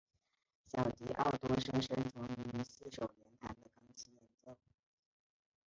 [0.73, 4.57] 小狄奥多深深着迷于四手联弹的钢琴演奏。